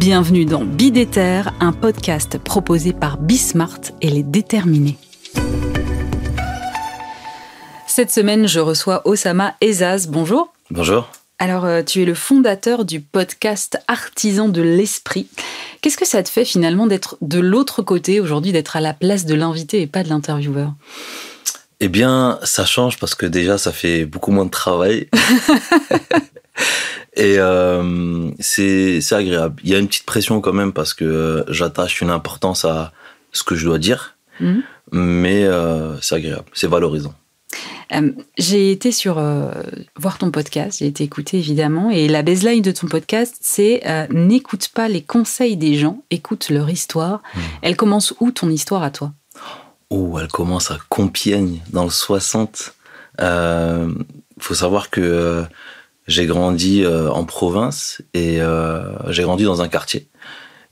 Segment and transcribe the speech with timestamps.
[0.00, 4.96] Bienvenue dans Bidéter, un podcast proposé par Bismart et les déterminés.
[7.88, 10.06] Cette semaine, je reçois Osama Ezaz.
[10.06, 10.52] Bonjour.
[10.70, 11.10] Bonjour.
[11.40, 15.26] Alors, euh, tu es le fondateur du podcast Artisan de l'Esprit.
[15.80, 19.26] Qu'est-ce que ça te fait finalement d'être de l'autre côté aujourd'hui, d'être à la place
[19.26, 20.74] de l'invité et pas de l'intervieweur?
[21.80, 25.08] Eh bien, ça change parce que déjà, ça fait beaucoup moins de travail.
[27.18, 29.60] Et euh, c'est agréable.
[29.64, 32.92] Il y a une petite pression quand même parce que j'attache une importance à
[33.32, 34.62] ce que je dois dire, mhm.
[34.92, 37.14] mais euh, c'est agréable, c'est valorisant.
[37.92, 39.20] Euh, j'ai été sur
[39.96, 44.68] voir ton podcast, j'ai été écouter évidemment, et la baseline de ton podcast, c'est n'écoute
[44.72, 47.22] pas les conseils des gens, écoute leur histoire.
[47.34, 47.42] Mhm.
[47.62, 49.12] Elle commence où ton histoire à toi?
[49.90, 52.74] Oh, elle commence à Compiègne, dans le 60.
[53.20, 54.04] Il
[54.38, 55.44] faut savoir que
[56.08, 60.08] j'ai grandi euh, en province et euh, j'ai grandi dans un quartier.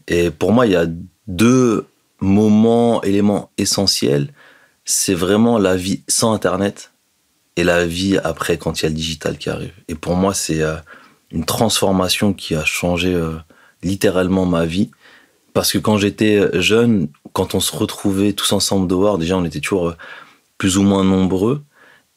[0.09, 0.87] Et pour moi, il y a
[1.29, 1.87] deux
[2.21, 4.33] moments, éléments essentiels.
[4.87, 6.93] C'est vraiment la vie sans Internet
[7.57, 9.75] et la vie après quand il y a le digital qui arrive.
[9.89, 10.77] Et pour moi, c'est euh,
[11.31, 13.21] une transformation qui a changé
[13.83, 14.91] littéralement ma vie.
[15.53, 19.61] Parce que quand j'étais jeune, quand on se retrouvait tous ensemble dehors, déjà on était
[19.61, 19.95] toujours
[20.57, 21.63] plus ou moins nombreux.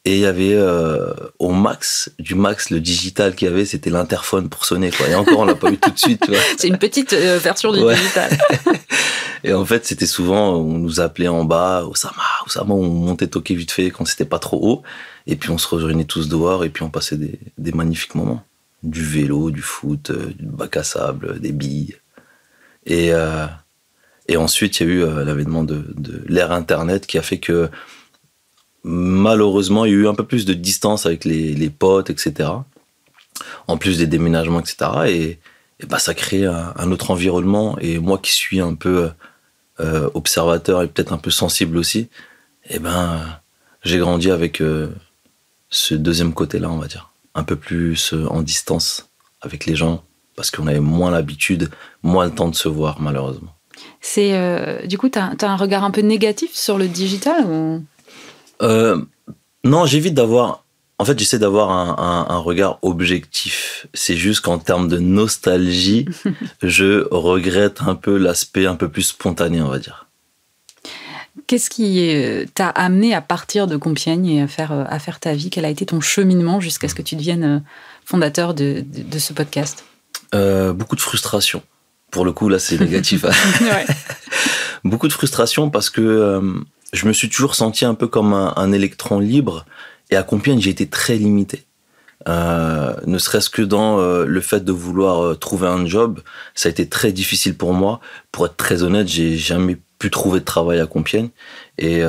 [0.06, 3.90] Et il y avait euh, au max, du max, le digital qu'il y avait, c'était
[3.90, 4.90] l'interphone pour sonner.
[4.90, 5.08] Quoi.
[5.08, 6.24] Et encore, on l'a pas eu tout de suite.
[6.56, 8.30] C'est une petite euh, version du digital.
[9.44, 13.54] et en fait, c'était souvent, on nous appelait en bas, Osama, Osama, on montait toquer
[13.54, 14.82] vite fait quand c'était pas trop haut.
[15.26, 18.42] Et puis on se réunissait tous dehors et puis on passait des, des magnifiques moments.
[18.82, 21.96] Du vélo, du foot, euh, du bac à sable, des billes.
[22.86, 23.12] Et,
[24.26, 27.68] et ensuite, il y a eu l'avènement de, de l'ère Internet qui a fait que
[28.84, 32.50] malheureusement, il y a eu un peu plus de distance avec les, potes, etc.
[33.66, 34.90] En plus des déménagements, etc.
[35.06, 35.38] Et,
[35.86, 37.78] bah, ça crée un, autre environnement.
[37.80, 39.10] Et moi qui suis un peu
[39.80, 42.00] euh, observateur et peut-être un peu sensible aussi,
[42.68, 43.22] et eh ben,
[43.82, 44.88] j'ai grandi avec euh,
[45.70, 47.12] ce deuxième côté-là, on va dire.
[47.34, 49.08] Un peu plus euh, en distance
[49.40, 50.04] avec les gens,
[50.36, 51.70] parce qu'on avait moins l'habitude,
[52.02, 53.54] moins le temps de se voir, malheureusement.
[54.02, 57.82] C'est du coup, tu as, un regard un peu négatif sur le digital ou?
[58.62, 59.00] Euh,
[59.64, 60.64] non, j'évite d'avoir.
[60.98, 63.86] En fait, j'essaie d'avoir un, regard objectif.
[63.94, 66.04] C'est juste qu'en termes de nostalgie,
[66.62, 70.08] je regrette un peu l'aspect un peu plus spontané, on va dire.
[71.46, 75.20] Qu'est-ce qui euh, t'a amené à partir de Compiègne et à faire, euh, à faire
[75.20, 75.48] ta vie?
[75.48, 77.64] Quel a été ton cheminement jusqu'à ce que tu deviennes
[78.04, 78.84] fondateur de,
[79.18, 79.84] ce podcast?
[80.32, 81.62] Beaucoup de frustration.
[82.10, 83.24] Pour le coup, là, c'est négatif.
[84.84, 86.62] Beaucoup de frustration parce que
[86.92, 89.64] je me suis toujours senti un peu comme un, électron libre.
[90.10, 91.64] Et à Compiègne, j'ai été très limité.
[92.28, 96.20] Euh, ne serait-ce que dans euh, le fait de vouloir euh, trouver un job,
[96.54, 98.00] ça a été très difficile pour moi.
[98.32, 101.28] Pour être très honnête, j'ai jamais pu trouver de travail à Compiègne
[101.78, 102.00] et,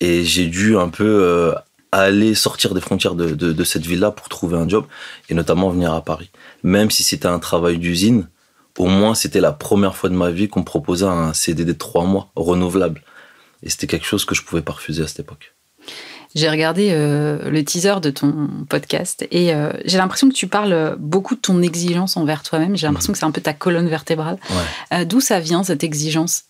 [0.00, 1.54] et j'ai dû un peu
[1.92, 4.84] aller sortir des frontières de, de, de cette ville-là pour trouver un job
[5.28, 6.30] et notamment venir à Paris.
[6.64, 8.26] Même si c'était un travail d'usine,
[8.78, 12.04] au moins c'était la première fois de ma vie qu'on proposait un CDD de trois
[12.04, 13.00] mois renouvelable.
[13.64, 15.54] Et c'était quelque chose que je pouvais pas refuser à cette époque.
[16.34, 20.96] J'ai regardé euh, le teaser de ton podcast et euh, j'ai l'impression que tu parles
[20.98, 22.76] beaucoup de ton exigence envers toi-même.
[22.76, 23.14] J'ai l'impression mhm.
[23.14, 24.38] que c'est un peu ta colonne vertébrale.
[24.92, 26.44] Euh, d'où ça vient cette exigence?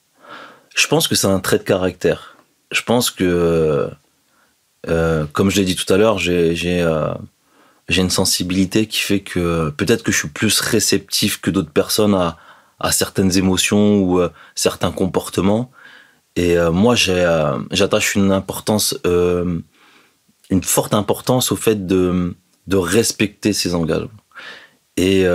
[0.74, 2.36] Je pense que c'est un trait de caractère.
[2.72, 3.88] Je pense que,
[5.32, 6.80] comme je l'ai dit tout à l'heure, j'ai
[7.88, 12.38] une sensibilité qui fait que peut-être que je suis plus réceptif que d'autres personnes à,
[12.80, 14.20] à certaines émotions ou
[14.56, 15.70] certains comportements.
[16.36, 19.60] Et euh, moi, euh, j'attache une importance, euh,
[20.50, 22.36] une forte importance au fait de,
[22.66, 24.10] de respecter ses engagements.
[24.96, 25.26] Et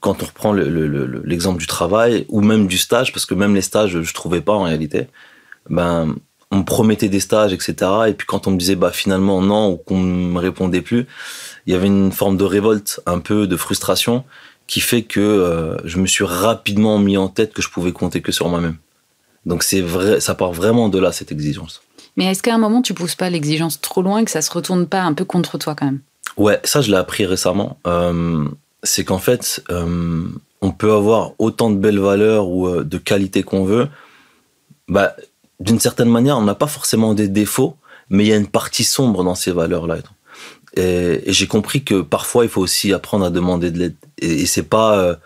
[0.00, 3.62] quand on reprend l'exemple le, du travail ou même du stage, parce que même les
[3.62, 5.08] stages, je trouvais pas en réalité,
[5.68, 6.14] ben,
[6.50, 7.74] on me promettait des stages, etc.
[8.08, 11.06] Et puis quand on me disait bah finalement non ou qu'on me répondait plus,
[11.66, 14.24] il y avait une forme de révolte, un peu de frustration.
[14.66, 18.20] qui fait que euh, je me suis rapidement mis en tête que je pouvais compter
[18.20, 18.76] que sur moi-même.
[19.46, 21.80] Donc c'est vrai, ça part vraiment de là cette exigence.
[22.16, 24.50] Mais est-ce qu'à un moment tu pousses pas l'exigence trop loin et que ça se
[24.50, 26.00] retourne pas un peu contre toi quand même?
[26.36, 27.78] Ouais, ça je l'ai appris récemment.
[27.86, 28.46] Euh,
[28.82, 30.24] c'est qu'en fait, euh,
[30.60, 33.88] on peut avoir autant de belles valeurs ou euh, de qualités qu'on veut.
[34.88, 35.14] Bah,
[35.60, 37.76] d'une certaine manière, on n'a pas forcément des défauts,
[38.08, 39.98] mais il y a une partie sombre dans ces valeurs-là.
[40.76, 43.96] Et, j'ai compris que parfois, il faut aussi apprendre à demander de l'aide.
[44.18, 45.18] Et, c'est pas,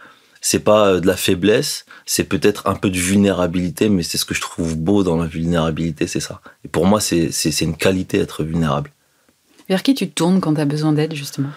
[0.42, 4.34] c'est pas de la faiblesse, c'est peut-être un peu de vulnérabilité, mais c'est ce que
[4.34, 6.42] je trouve beau dans la vulnérabilité, c'est ça.
[6.64, 8.90] Et pour moi, c'est une qualité d'être vulnérable.
[9.68, 11.50] Vers qui tu te tournes quand tu as besoin d'aide, justement?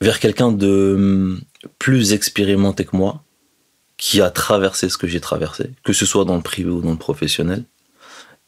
[0.00, 1.40] Vers quelqu'un de hum,
[1.78, 3.22] plus expérimenté que moi,
[3.98, 6.92] qui a traversé ce que j'ai traversé, que ce soit dans le privé ou dans
[6.92, 7.64] le professionnel.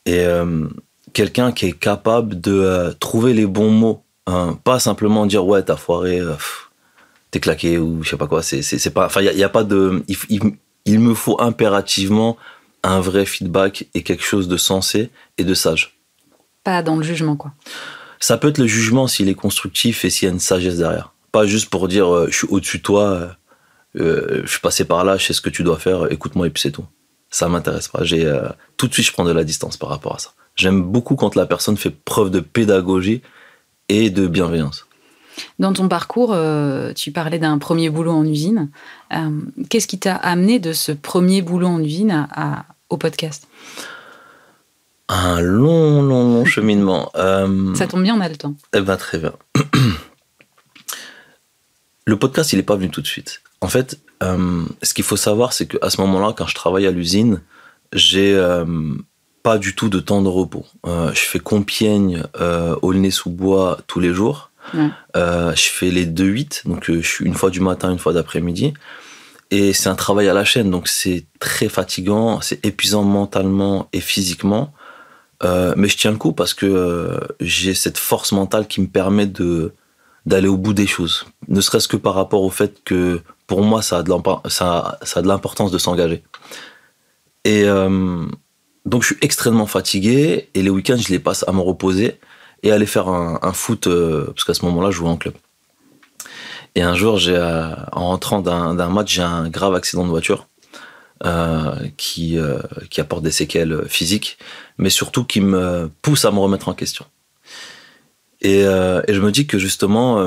[0.06, 0.72] Et hum,
[1.12, 4.02] quelqu'un qui est capable de euh, trouver les bons mots.
[4.26, 4.58] Hein.
[4.64, 6.34] pas simplement dire ouais, t'as foiré, euh,
[7.30, 8.42] t'es claqué ou je sais pas quoi.
[8.42, 9.06] C'est pas.
[9.06, 10.04] Enfin, il n'y a, pas de.
[10.86, 12.36] il me faut impérativement
[12.82, 15.98] un vrai feedback et quelque chose de sensé et de sage.
[16.64, 17.52] Pas dans le jugement, quoi.
[18.18, 21.12] Ça peut être le jugement s'il est constructif et s'il y a une sagesse derrière.
[21.32, 23.28] Pas juste pour dire euh, je suis au-dessus de toi, euh,
[23.96, 26.50] euh, je suis passé par là, je sais ce que tu dois faire, écoute-moi et
[26.50, 26.84] puis c'est tout.
[27.30, 28.02] Ça m'intéresse pas.
[28.02, 28.30] J'ai
[28.76, 30.32] tout de suite je prends de la distance par rapport à ça.
[30.56, 33.22] J'aime beaucoup quand la personne fait preuve de pédagogie
[33.88, 34.86] et de bienveillance.
[35.58, 36.36] Dans ton parcours,
[36.94, 38.70] tu parlais d'un premier boulot en usine.
[39.68, 42.26] Qu'est-ce qui t'a amené de ce premier boulot en usine
[42.88, 43.46] au podcast?
[45.12, 47.10] Un long, long, long cheminement.
[47.16, 48.54] Euh, ça tombe bien, on a le temps.
[48.72, 49.32] Eh ben, très bien.
[52.06, 53.42] le podcast, il n'est pas venu tout de suite.
[53.60, 56.92] En fait, euh, ce qu'il faut savoir, c'est qu'à ce moment-là, quand je travaille à
[56.92, 57.40] l'usine,
[57.92, 58.64] j'ai euh,
[59.42, 60.64] pas du tout de temps de repos.
[60.86, 62.22] je fais Compiègne,
[62.80, 64.49] Aulnay-sous-Bois tous les jours.
[64.74, 68.74] Je fais les 2-8, donc je suis une fois du matin, une fois d'après-midi.
[69.50, 74.00] Et c'est un travail à la chaîne, donc c'est très fatigant, c'est épuisant mentalement et
[74.00, 74.72] physiquement.
[75.42, 78.86] Euh, mais je tiens le coup parce que euh, j'ai cette force mentale qui me
[78.86, 79.72] permet de
[80.26, 81.26] d'aller au bout des choses.
[81.48, 85.78] Ne serait-ce que par rapport au fait que pour moi, ça a de l'importance de
[85.78, 86.22] s'engager.
[87.44, 88.26] Et euh,
[88.84, 92.20] donc, je suis extrêmement fatigué et les week-ends, je les passe à me reposer
[92.62, 93.88] et aller faire un, foot,
[94.26, 95.34] parce qu'à ce moment-là, je jouais en club.
[96.74, 100.46] Et un jour, j'ai, en rentrant d'un match, j'ai un grave accident de voiture.
[101.26, 104.38] Euh, qui, euh, qui apporte des séquelles physiques,
[104.78, 107.04] mais surtout qui me pousse à me remettre en question.
[108.40, 110.26] Et, euh, et je me dis que justement,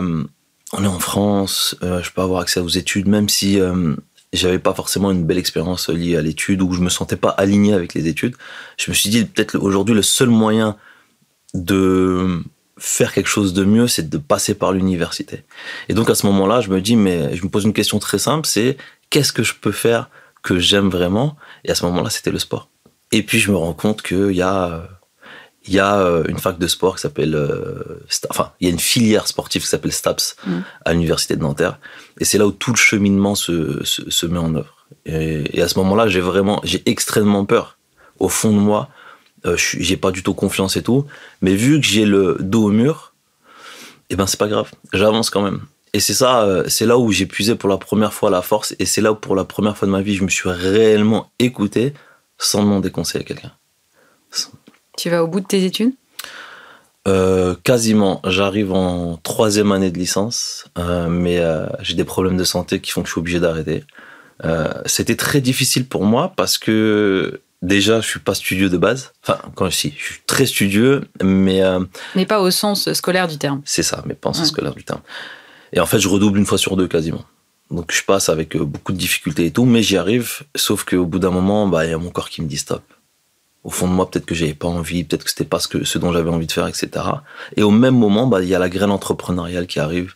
[0.72, 3.60] on est en France, je peux avoir accès aux études, même si
[4.34, 7.74] j'avais pas forcément une belle expérience liée à l'étude ou je me sentais pas aligné
[7.74, 8.36] avec les études.
[8.78, 10.78] Je me suis dit peut-être aujourd'hui le seul moyen
[11.54, 12.42] de
[12.78, 15.44] faire quelque chose de mieux, c'est de passer par l'université.
[15.90, 18.20] Et donc à ce moment-là, je me dis mais je me pose une question très
[18.20, 18.78] simple, c'est
[19.10, 20.10] qu'est-ce que je peux faire
[20.42, 21.36] que j'aime vraiment?
[21.64, 22.70] Et à ce moment-là, c'était le sport.
[23.14, 24.88] Et puis, je me rends compte qu'il y a,
[25.66, 28.74] il y a euh, une fac de sport qui s'appelle, euh, enfin, il y a
[28.74, 30.60] une filière sportive qui s'appelle STAPS mm.
[30.84, 31.80] à l'université de Nanterre.
[32.20, 34.88] Et c'est là où tout le cheminement se, se, met en œuvre.
[35.06, 37.78] Et, à ce moment-là, j'ai vraiment, j'ai extrêmement peur.
[38.20, 38.90] Au fond de moi,
[39.46, 41.06] euh, j'ai pas du tout confiance et tout.
[41.42, 43.14] Mais vu que j'ai le dos au mur,
[44.10, 44.70] et eh ben c'est pas grave.
[44.94, 45.62] J'avance quand même.
[45.94, 48.76] Et c'est ça, euh, c'est là où j'ai puisé pour la première fois la force.
[48.80, 51.32] Et c'est là où pour la première fois de ma vie, je me suis réellement
[51.40, 51.94] écouté
[52.38, 53.52] sans demander conseil à quelqu'un.
[54.98, 55.94] Tu vas au bout de tes études?
[57.08, 58.22] Euh, quasiment.
[58.26, 61.42] J'arrive en troisième année de licence, euh, mais
[61.82, 63.84] j'ai des problèmes de santé qui font que je suis obligé d'arrêter.
[64.86, 69.14] C'était très difficile pour moi parce que déjà, je suis pas studieux de base.
[69.24, 71.64] Enfin, quand je suis, je suis très studieux, mais
[72.14, 73.62] mais pas au sens scolaire du terme.
[73.66, 75.02] C'est ça, mais pas au sens scolaire du terme.
[75.72, 77.26] Et en fait, je redouble une fois sur deux quasiment.
[77.72, 80.44] Donc je passe avec euh, beaucoup de difficultés et tout, mais j'y arrive.
[80.56, 82.84] Sauf qu'au bout d'un moment, bah, il y a mon corps qui me dit stop.
[83.64, 85.84] Au fond de moi, peut-être que j'avais pas envie, peut-être que c'était pas ce, que,
[85.84, 86.90] ce dont j'avais envie de faire, etc.
[87.56, 90.14] Et au même moment, bah, il y a la graine entrepreneuriale qui arrive.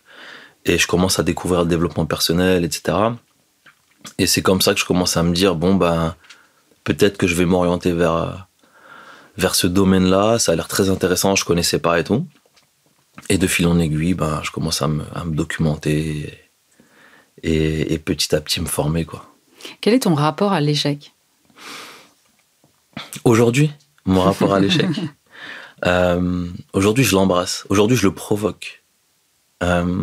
[0.66, 2.98] Et je commence à découvrir le développement personnel, etc.
[4.20, 6.18] Et c'est comme ça que je commence à me dire, bon, bah,
[6.88, 8.48] peut-être que je vais m'orienter vers,
[9.38, 10.40] vers ce domaine-là.
[10.40, 12.26] Ça a l'air très intéressant, je connaissais pas et tout.
[13.28, 16.34] Et de fil en aiguille, ben, je commence à me, documenter
[17.44, 19.04] et, petit à petit me former.
[19.04, 19.26] Quoi.
[19.82, 21.14] Quel est ton rapport à l'échec?
[23.26, 23.70] Aujourd'hui,
[24.06, 24.88] mon rapport à l'échec?
[25.86, 27.64] Euh, aujourd'hui, je l'embrasse.
[27.70, 28.82] Aujourd'hui, je le provoque.
[29.62, 30.02] Euh,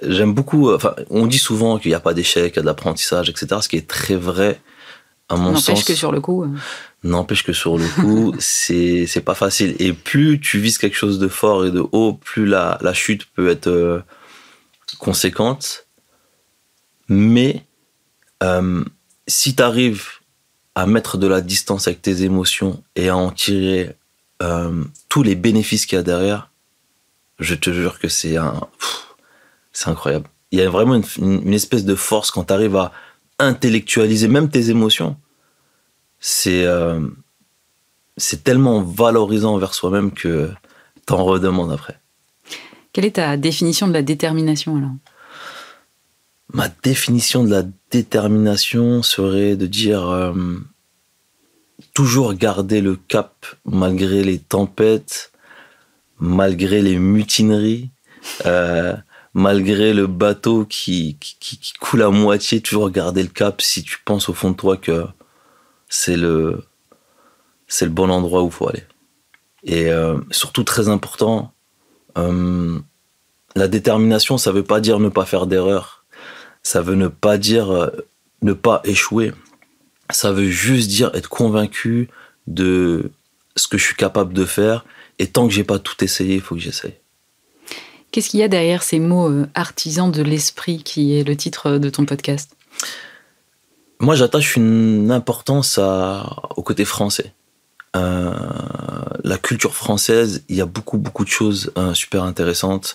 [0.00, 0.72] j'aime beaucoup.
[0.72, 3.56] Enfin, on dit souvent qu'il n'y a pas d'échec, il y a de l'apprentissage, etc.
[3.60, 4.60] Ce qui est très vrai
[5.32, 5.68] à mon sens.
[5.68, 6.44] N'empêche que sur le coup.
[6.44, 6.48] Euh.
[7.04, 9.74] N'empêche que sur le coup, c'est c'est pas facile.
[9.78, 13.26] Et plus tu vises quelque chose de fort et de haut, plus la, la chute
[13.34, 14.00] peut être euh,
[14.98, 15.86] conséquente.
[17.08, 17.64] Mais
[18.42, 18.84] euh,
[19.26, 20.04] si tu arrives
[20.74, 23.94] à mettre de la distance avec tes émotions et à en tirer
[24.42, 26.50] euh, tous les bénéfices qu'il y a derrière,
[27.38, 28.60] je te jure que c'est un,
[29.72, 30.26] c'est incroyable.
[30.50, 32.92] Il y a vraiment une, espèce de force quand tu arrives à
[33.38, 35.16] intellectualiser même tes émotions.
[36.20, 37.00] C'est euh,
[38.16, 40.50] c'est tellement valorisant envers soi-même que
[41.06, 41.98] t'en redemandes après.
[42.92, 44.92] Quelle est ta définition de la détermination alors?
[46.52, 50.34] Ma définition de la détermination serait de dire euh,
[51.94, 55.32] toujours garder le cap malgré les tempêtes,
[56.18, 57.90] malgré les mutineries,
[58.44, 58.94] euh,
[59.34, 64.28] malgré le bateau qui, qui, coule à moitié, toujours garder le cap si tu penses
[64.28, 65.06] au fond de toi que
[65.88, 66.64] c'est le,
[67.66, 68.84] c'est le bon endroit où il faut aller.
[69.64, 71.52] Et euh, surtout très important,
[72.18, 72.78] euh,
[73.54, 76.04] la détermination, ça veut pas dire ne pas faire d'erreur.
[76.62, 77.90] Ça veut ne pas dire euh,
[78.42, 79.32] ne pas échouer.
[80.10, 82.08] Ça veut juste dire être convaincu
[82.46, 83.10] de
[83.56, 84.84] ce que je suis capable de faire.
[85.18, 86.94] Et tant que j'ai pas tout essayé, il faut que j'essaye.
[88.12, 91.90] Qu'est-ce qu'il y a derrière ces mots artisans de l'esprit qui est le titre de
[91.90, 92.54] ton podcast?
[94.00, 97.32] Moi, j'attache une importance au côté français.
[97.94, 98.32] Euh,
[99.22, 102.94] la culture française, il y a beaucoup, beaucoup de choses euh, super intéressantes.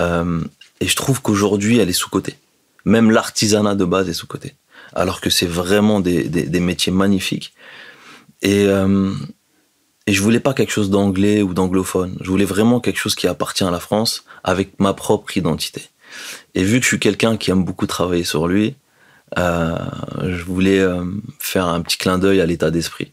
[0.00, 0.40] Euh,
[0.80, 2.36] et je trouve qu'aujourd'hui, elle est sous-cotée.
[2.84, 4.54] Même l'artisanat de base est sous-cotée.
[4.94, 7.52] Alors que c'est vraiment des, des, métiers magnifiques.
[8.40, 8.66] Et,
[10.08, 12.16] et je voulais pas quelque chose d'anglais ou d'anglophone.
[12.22, 15.82] Je voulais vraiment quelque chose qui appartient à la France avec ma propre identité.
[16.54, 18.74] Et vu que je suis quelqu'un qui aime beaucoup travailler sur lui,
[19.36, 20.82] je voulais
[21.38, 23.12] faire un petit clin d'œil à l'état d'esprit.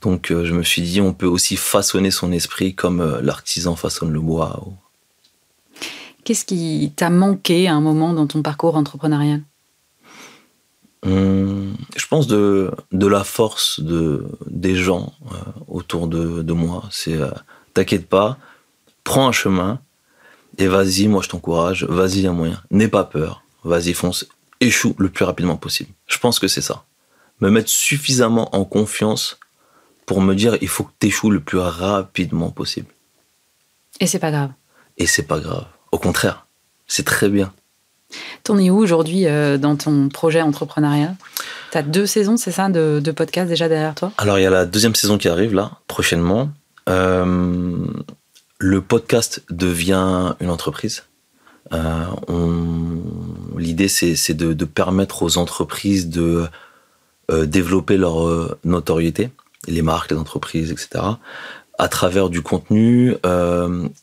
[0.00, 3.76] Donc euh, je me suis dit, on peut aussi façonner son esprit comme euh, l'artisan
[3.76, 4.64] façonne le bois.
[6.24, 9.42] Qu'est-ce qui t'a manqué à un moment dans ton parcours entrepreneurial?
[11.04, 15.36] Hum, Je pense de, de la force de, des gens euh,
[15.68, 16.84] autour de, de moi.
[16.90, 17.18] C'est
[17.74, 18.38] t'inquiète pas,
[19.04, 19.80] prends un chemin
[20.58, 22.62] et vas-y, moi je t'encourage, vas-y, il y a moyen.
[22.70, 24.26] N'aie pas peur, vas-y, fonce,
[24.60, 25.90] échoue le plus rapidement possible.
[26.06, 26.84] Je pense que c'est ça.
[27.40, 29.38] Me mettre suffisamment en confiance
[30.04, 32.88] pour me dire il faut que tu échoues le plus rapidement possible.
[34.00, 34.50] Et c'est pas grave.
[34.98, 35.66] Et c'est pas grave.
[35.92, 36.46] Au contraire,
[36.86, 37.52] c'est très bien.
[38.44, 41.14] T'en es où aujourd'hui euh, dans ton projet entrepreneuriat?
[41.70, 44.12] T'as deux saisons, c'est ça, de, podcast déjà derrière toi?
[44.18, 46.50] Alors il y a la deuxième saison qui arrive là, prochainement.
[46.88, 47.76] Euh,
[48.58, 51.04] le podcast devient une entreprise.
[51.72, 52.06] Euh,
[53.56, 56.46] l'idée, c'est de, de, permettre aux entreprises de
[57.44, 59.30] développer leur notoriété
[59.68, 61.04] les marques, les entreprises, etc.,
[61.78, 63.14] à travers du contenu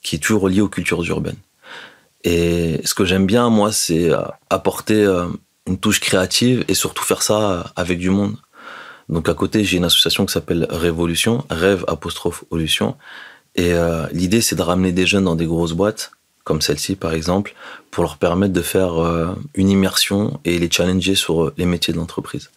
[0.02, 1.36] qui est toujours relié aux cultures urbaines.
[2.28, 4.20] Et ce que j'aime bien, moi, c'est euh,
[4.50, 5.28] apporter euh,
[5.66, 8.36] une touche créative et surtout faire ça avec du monde.
[9.08, 12.98] Donc à côté, j'ai une association qui s'appelle Révolution, Rêve apostrophe Olution.
[13.56, 13.74] Et
[14.12, 16.12] l'idée, c'est de ramener des jeunes dans des grosses boîtes,
[16.44, 17.56] comme celle-ci par exemple,
[17.90, 18.94] pour leur permettre de faire
[19.56, 22.52] une immersion et les challenger sur les métiers de l'entreprise.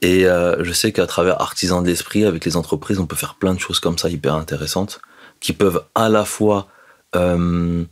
[0.00, 3.34] Et euh, je sais qu'à travers Artisans de l'Esprit, avec les entreprises, on peut faire
[3.34, 5.00] plein de choses comme ça hyper intéressantes,
[5.40, 6.68] qui peuvent à la fois
[7.16, 7.84] euh,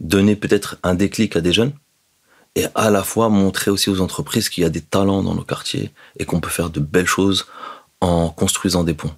[0.00, 1.72] donner peut-être un déclic à des jeunes,
[2.56, 5.44] et à la fois montrer aussi aux entreprises qu'il y a des talents dans nos
[5.44, 7.46] quartiers et qu'on peut faire de belles choses
[8.00, 9.14] en construisant des ponts.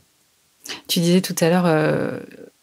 [0.86, 2.20] Tu disais tout à l'heure, euh,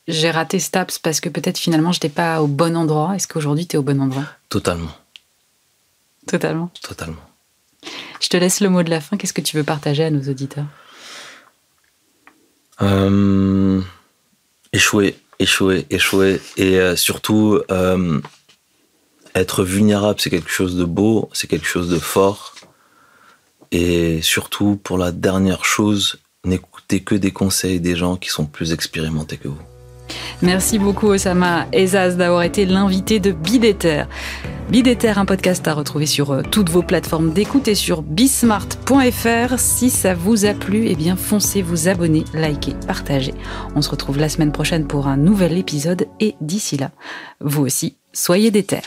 [0.07, 3.15] j'ai raté Staps parce que peut-être finalement je n'étais pas au bon endroit.
[3.15, 4.25] Est-ce qu'aujourd'hui tu es au bon endroit?
[4.49, 4.91] Totalement.
[6.27, 6.71] Totalement.
[6.81, 7.21] Totalement.
[8.21, 9.17] Je te laisse le mot de la fin.
[9.17, 10.65] Qu'est-ce que tu veux partager à nos auditeurs?
[12.81, 13.81] Euh,
[14.71, 16.41] Échouer, échouer, échouer.
[16.58, 18.19] Et euh, surtout, euh,
[19.36, 22.55] être vulnérable, c'est quelque chose de beau, c'est quelque chose de fort.
[23.72, 28.74] Et surtout, pour la dernière chose, n'écoutez que des conseils des gens qui sont plus
[28.74, 29.62] expérimentés que vous.
[30.41, 34.05] Merci beaucoup Osama Ezaz d'avoir été l'invité de Bidéter.
[34.69, 39.57] Bidéter, un podcast à retrouver sur euh, toutes vos plateformes d'écoute et sur bismart.fr.
[39.57, 43.33] Si ça vous a plu, eh bien foncez vous abonner, likez, partagez.
[43.75, 46.91] On se retrouve la semaine prochaine pour un nouvel épisode et d'ici là,
[47.41, 48.81] vous aussi, soyez déter.